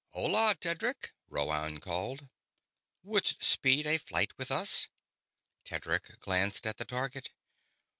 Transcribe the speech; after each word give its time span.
"Hola, 0.13 0.55
Tedric!" 0.59 1.11
Rhoann 1.29 1.79
called. 1.79 2.27
"Wouldst 3.03 3.43
speed 3.43 3.85
a 3.85 3.99
flight 3.99 4.35
with 4.35 4.49
us?" 4.49 4.87
Tedric 5.63 6.19
glanced 6.19 6.65
at 6.65 6.77
the 6.77 6.85
target. 6.85 7.29